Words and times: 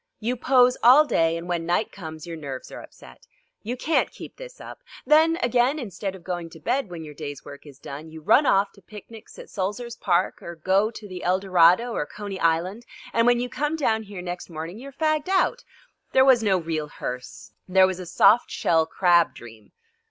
You 0.19 0.35
pose 0.35 0.79
all 0.81 1.05
day, 1.05 1.37
and 1.37 1.47
when 1.47 1.67
night 1.67 1.91
comes 1.91 2.25
your 2.25 2.35
nerves 2.35 2.71
are 2.71 2.81
upset. 2.81 3.27
You 3.61 3.77
can't 3.77 4.09
keep 4.09 4.35
this 4.37 4.59
up. 4.59 4.79
Then 5.05 5.37
again, 5.43 5.77
instead 5.77 6.15
of 6.15 6.23
going 6.23 6.49
to 6.49 6.59
bed 6.59 6.89
when 6.89 7.03
your 7.03 7.13
day's 7.13 7.45
work 7.45 7.67
is 7.67 7.77
done, 7.77 8.09
you 8.09 8.19
run 8.19 8.47
off 8.47 8.71
to 8.71 8.81
picnics 8.81 9.37
at 9.37 9.47
Sulzer's 9.47 9.95
Park, 9.95 10.41
or 10.41 10.55
go 10.55 10.89
to 10.89 11.07
the 11.07 11.23
Eldorado 11.23 11.91
or 11.93 12.07
Coney 12.07 12.39
Island, 12.39 12.83
and 13.13 13.27
when 13.27 13.39
you 13.39 13.47
come 13.47 13.75
down 13.75 14.01
here 14.01 14.23
next 14.23 14.49
morning 14.49 14.79
you 14.79 14.89
are 14.89 14.91
fagged 14.91 15.27
out. 15.29 15.63
There 16.13 16.25
was 16.25 16.41
no 16.41 16.57
real 16.57 16.87
hearse. 16.87 17.53
There 17.67 17.85
was 17.85 17.99
a 17.99 18.07
soft 18.07 18.49
shell 18.49 18.87
crab 18.87 19.35
dream." 19.35 19.71